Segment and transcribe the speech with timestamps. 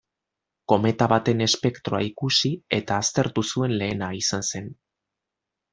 [0.71, 4.77] Kometa baten espektroa ikusi eta aztertu zuen lehena izan zen.